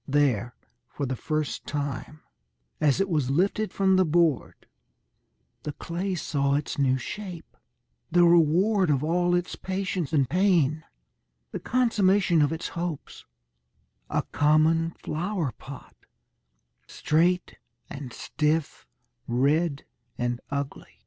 [0.07, 0.55] There,
[0.89, 2.21] for the first time,
[2.79, 4.65] as it was lifted from the board,
[5.61, 7.55] the clay saw its new shape,
[8.09, 10.83] the reward of all its patience and pain,
[11.51, 13.27] the consummation of its hopes
[14.09, 15.95] a common flower pot,
[16.87, 18.87] straight and stiff,
[19.27, 19.85] red
[20.17, 20.99] and ugly.